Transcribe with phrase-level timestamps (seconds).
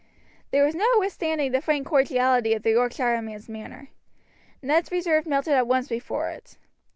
[0.49, 3.89] There was no withstanding the frank cordiality of the Yorkshireman's manner.
[4.63, 6.57] Ned's reserve melted at once before it.